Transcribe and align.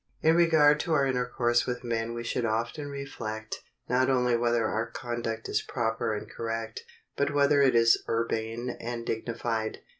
In 0.23 0.35
regard 0.35 0.79
to 0.79 0.93
our 0.95 1.05
intercourse 1.05 1.67
with 1.67 1.83
men 1.83 2.15
we 2.15 2.23
should 2.23 2.43
often 2.43 2.89
reflect, 2.89 3.61
not 3.87 4.09
only 4.09 4.35
whether 4.35 4.65
our 4.65 4.89
conduct 4.89 5.47
is 5.47 5.61
proper 5.61 6.15
and 6.15 6.27
correct, 6.27 6.81
but 7.15 7.31
whether 7.35 7.61
it 7.61 7.75
is 7.75 8.03
urbane 8.09 8.75
and 8.79 9.05
dignified. 9.05 9.77